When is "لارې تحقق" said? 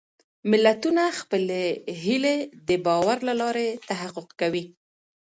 3.41-4.29